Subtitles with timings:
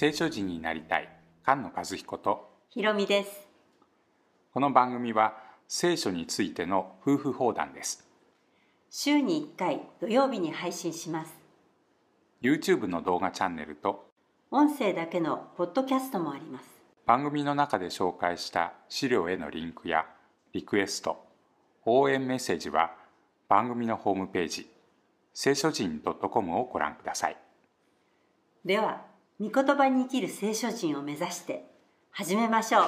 [0.00, 1.10] 聖書人になりたい
[1.44, 2.48] 菅野和彦と。
[2.70, 3.46] ひろみです。
[4.54, 5.36] この番組は
[5.68, 8.08] 聖書についての夫婦放談です。
[8.88, 11.34] 週に1回土曜日に配信します。
[12.40, 14.10] YouTube の動画チャンネルと。
[14.50, 16.66] 音声だけのポッドキャストもあります。
[17.04, 20.06] 番組の中で紹介した資料へのリンクや
[20.54, 21.22] リクエスト。
[21.84, 22.94] 応援メッセージは
[23.50, 24.70] 番組のホームページ
[25.34, 27.36] 聖書人 .com をご覧ください。
[28.64, 29.09] では
[29.42, 31.64] 御言葉に生きる聖書人を目指して
[32.10, 32.84] 始めましょう。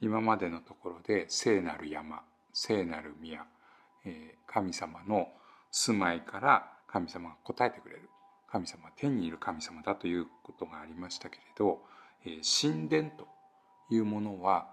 [0.00, 2.22] 今までのところで聖なる山
[2.54, 3.44] 聖なる宮、
[4.06, 5.28] えー神様の
[5.70, 8.08] 住まいから神様が答えてくれる
[8.50, 11.82] 神様は天にいる神様だということがありましたけれど、
[12.24, 13.26] えー神殿と
[13.90, 14.68] いうものは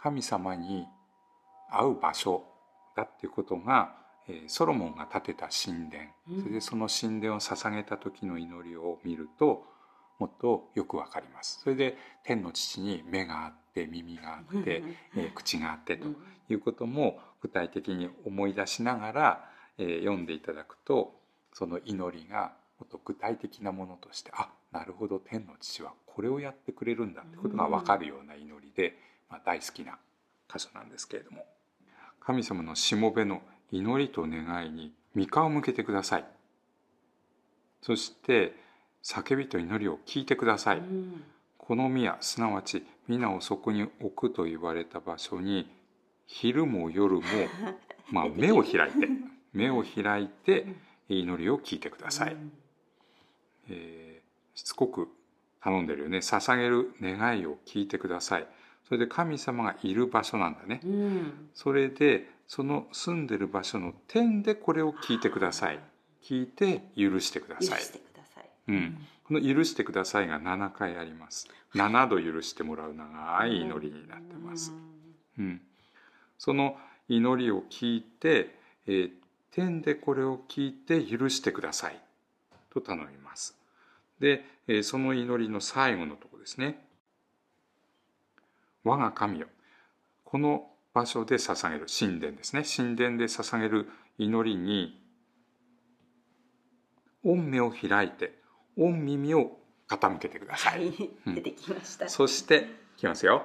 [0.00, 0.86] 神様に
[1.72, 2.44] 会う場所
[2.96, 4.05] だっていうことが、
[4.48, 6.42] ソロモンが建てた神殿、うん。
[6.42, 9.64] それでその神殿を捧げた時の祈りを見ると
[10.18, 11.60] もっとよくわかります。
[11.62, 14.82] それで天の父に目があって耳があって、
[15.16, 16.06] えー口があってと
[16.48, 21.14] いうことも具体的に思い出しながら、えー読んでいただくと
[21.52, 28.98] その祈りがもっと具体的なものとしてあなるほど天の父はこれをやってくれるんだってことが分かるような祈りで、
[29.30, 29.98] まあ、大好きな
[30.52, 31.44] 箇所なんですけれども。
[32.26, 36.24] 神様のしもべの祈りと願いに御顔を向けてください。
[37.82, 38.54] そして
[39.02, 41.22] 叫びと祈りを聞いてください、うん。
[41.58, 45.70] この宮すなわち皆をそこに置くと言われた場所に
[46.26, 47.22] 昼も夜も、
[48.10, 49.08] まあ、目を開いて
[49.52, 50.66] 目を開いて
[51.08, 52.52] 祈りを聞いてください、うん。
[53.68, 54.06] えー
[54.56, 55.08] しつこく
[55.62, 56.18] 頼んでるよね。
[56.18, 58.46] 捧げる願いを聞いてください。
[58.88, 60.80] それで神様がいる場所なんだね。
[60.82, 61.50] うん。
[61.54, 65.80] それでその住んでる場所の点でこれを聞いてください。
[66.22, 67.78] 聞いて許してください。
[67.78, 68.48] 許してください。
[68.68, 71.48] うん、この「許してください」が7回あります。
[71.74, 74.72] 7度許してもらう長い祈りになってます、
[75.38, 75.60] うん、
[76.38, 79.12] その祈りを聞いて、えー
[79.52, 81.98] 天でこれを聞いて許してください。
[82.68, 83.56] と頼みます。
[84.18, 86.86] で、えーその祈りの最後のとこですね。
[88.84, 89.48] 我が神よ
[90.24, 92.62] この場所で捧げる神殿ですね。
[92.64, 93.86] 神殿で捧げる
[94.16, 94.98] 祈りに
[97.22, 98.38] 御目を開いて
[98.78, 99.58] 御耳を
[99.90, 100.88] 傾けてくださ、はい。
[100.88, 102.08] い出てきました。
[102.08, 103.42] そしていきますよ。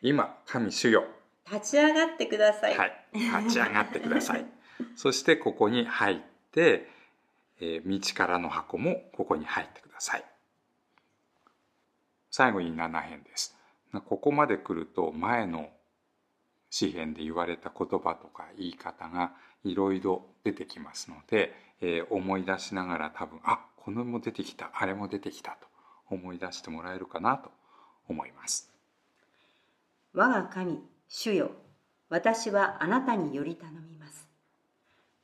[0.00, 1.02] 今神主よ。
[1.50, 2.78] 立ち上がってください。
[2.78, 4.46] はい、立ち上がってください。
[4.94, 6.20] そしてここに入っ
[6.52, 6.88] て、
[7.58, 10.24] えー道からの箱もここに入ってください。
[12.30, 13.58] 最後に7編です。
[14.06, 15.68] ここまで来ると前の
[16.70, 19.32] 詩編で言われた言葉とか言い方が
[19.64, 25.66] いろいろ出てきますので、えー思い出しながら多分あこのも出てきたあれも出てきたと
[26.08, 27.50] 思い出してもらえるかなと
[28.08, 28.70] 思います。
[30.12, 31.52] 我が神主よ
[32.08, 34.28] 私はあなたにより頼みます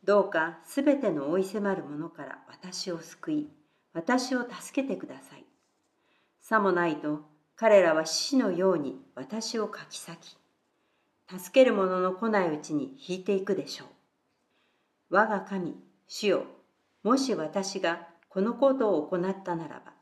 [0.05, 3.49] どうかすべての追い迫る者から私を救い
[3.93, 5.45] 私を助けてください
[6.41, 7.23] さもないと
[7.57, 10.37] 彼らは獅子のように私をかき裂き
[11.29, 13.89] 助ける者の来ないうちに引いていくでしょう。
[15.11, 15.75] 我が神
[16.07, 16.45] 主よ
[17.03, 19.93] もし私がこのことを行ったならば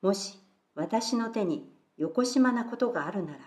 [0.00, 0.38] もし
[0.74, 3.44] 私の手によこしまなことがあるならば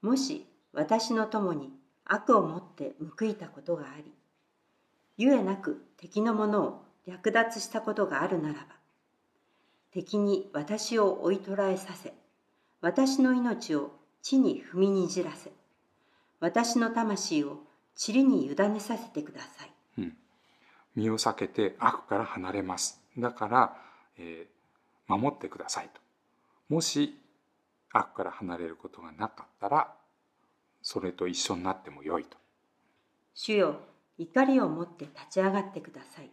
[0.00, 1.70] もし私の友に
[2.04, 4.12] 悪をもって報いたことがあり、
[5.16, 8.60] ゆえなく敵のものを略奪したことがあるならば、
[9.92, 12.12] 敵に私を追い捕らえさせ、
[12.80, 15.50] 私の命を地に踏みにじらせ、
[16.40, 17.58] 私の魂を
[18.06, 19.72] 塵に委ねさせてください。
[19.98, 20.16] うん、
[20.94, 23.76] 身を避けて悪から離れますだから、
[24.18, 24.62] えー
[25.08, 26.00] 守ってくださいと
[26.70, 27.18] もし
[27.92, 29.92] 悪から離れることがなかったら
[30.80, 32.38] それと一緒になってもよいと
[33.34, 33.76] 主よ、
[34.18, 36.30] 怒りを持って立ち上がってください。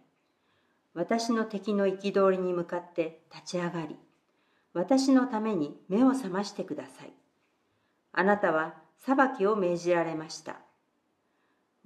[0.93, 3.95] 私の敵の憤りに向かって立ち上がり、
[4.73, 7.13] 私のために目を覚ましてください。
[8.19, 10.57] あなたは裁きを命じられました。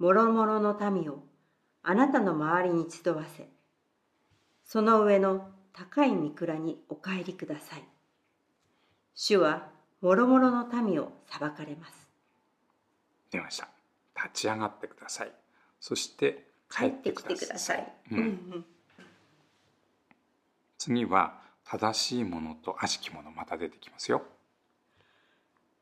[0.00, 1.22] もろもろの民を
[1.84, 3.48] あなたの周りに集わせ、
[4.64, 7.84] その上の高い御蔵にお帰りください。
[9.14, 9.68] 主は
[10.00, 12.08] もろもろの民を裁かれます。
[13.30, 13.68] 出ました
[14.16, 15.32] 立ち上がってください
[15.78, 17.92] そして帰ってきてください。
[20.78, 24.33] 次は正しいものと悪しきものまた出てきますよ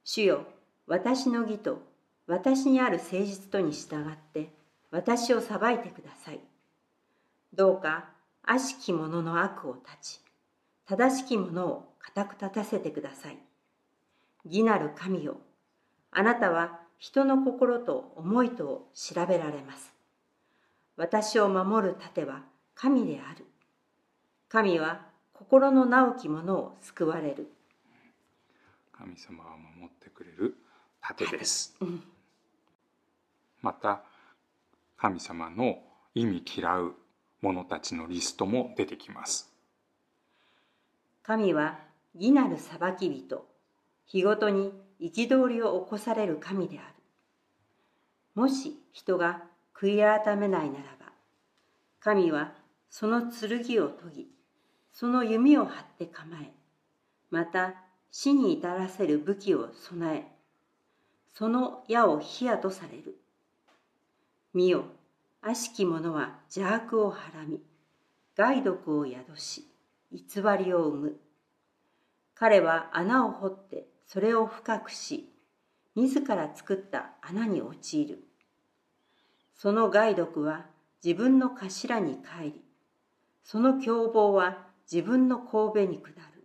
[0.04, 0.46] 主よ
[0.86, 1.80] 私の義と
[2.26, 4.50] 私にある誠実とに従って
[4.90, 6.40] 私を裁いてください。
[7.54, 8.10] どうか
[8.42, 10.20] 悪しき者の悪を断ち、
[10.86, 13.38] 正しき者を固く立たせてください。
[14.44, 15.36] 義なる神よ、
[16.10, 19.94] あなたは人の心と思いとを調べられます。
[20.96, 22.42] 私を守る盾は
[22.74, 23.46] 神である。
[24.48, 27.50] 神は心の直き者を救われる。
[28.92, 30.56] 神様は守ってくれる
[31.00, 31.76] 盾です。
[33.60, 34.02] また
[34.96, 35.78] 神様の
[36.14, 36.94] 意味嫌う
[37.40, 39.52] 者たちのリストも出てきます。
[41.22, 41.78] 神は
[42.14, 43.46] 義なる裁き人、
[44.06, 46.94] 日ごとに憤りを起こされる神である。
[48.34, 49.42] もし人が
[49.74, 51.12] 悔い改めないならば、
[52.00, 52.52] 神は
[52.90, 54.28] その剣を研ぎ、
[54.92, 56.52] その弓を張って構え、
[57.30, 57.74] また
[58.14, 60.26] 死に至らせる武器を備え、
[61.32, 63.16] その矢を火矢とされる。
[64.52, 64.84] 見よ、
[65.40, 67.58] 悪しき者は邪悪をはらみ、
[68.36, 69.66] 害毒を宿し、
[70.12, 71.16] 偽りを生む。
[72.34, 75.32] 彼は穴を掘ってそれを深くし、
[75.94, 78.24] 自ら作った穴に陥る。
[79.54, 80.66] その害毒は
[81.02, 82.64] 自分の頭に帰り、
[83.42, 86.41] その凶暴は自分の神戸に下る。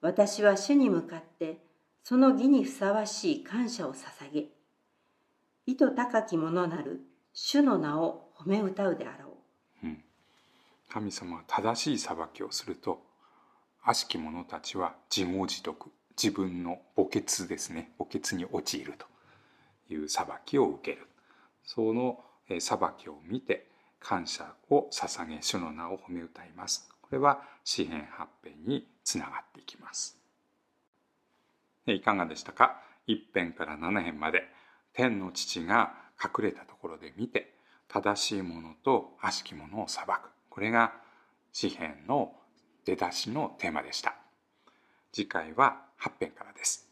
[0.00, 1.58] 私は主に向かって
[2.02, 4.48] その義にふさわしい感謝を捧げ、
[5.66, 7.00] 意図高きものなる
[7.32, 9.36] 主の名を褒め歌うであろ
[9.82, 9.86] う。
[9.86, 10.02] うん、
[10.88, 13.02] 神様は正しい裁きをすると、
[13.82, 19.06] 悪しき者たちは自業自得、自分の墓穴ですね、墓穴に陥ると
[19.92, 21.06] いう裁きを受ける。
[21.64, 22.24] その
[22.58, 23.68] 裁きを見て
[24.00, 26.88] 感謝を捧げ主の名を褒め歌います。
[27.02, 30.16] これは詩篇八編につながっていきます。
[31.86, 32.80] いかがでしたか？
[33.08, 34.48] 一編から七編まで。
[34.92, 37.54] 天の父が隠れたところで見て
[37.88, 40.30] 正しいものと悪しきものを裁く。
[40.48, 40.92] これが
[41.52, 42.32] 詩篇の
[42.84, 44.14] 出だしのテーマでした。
[45.12, 46.88] 次回は八編からです。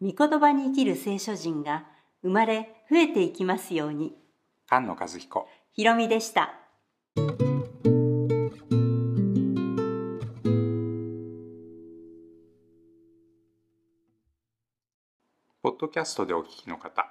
[0.00, 1.86] 御言葉に生きる聖書人が
[2.22, 4.16] 生まれ増えていきますように。
[4.68, 5.48] 菅野和彦。
[5.72, 6.54] ひろみでした
[15.88, 17.08] ドキャストでお聞きの方、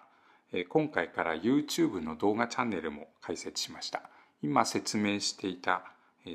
[0.70, 4.04] 今回から YouTube の動画チャンネルも開設しました。
[4.44, 5.82] 今説明していた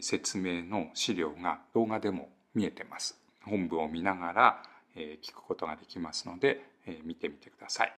[0.01, 3.17] 説明の資料が動画でも見えてます。
[3.45, 4.63] 本部を見ながら
[4.97, 6.65] 聞くことができますので
[7.05, 7.91] 見てみてください。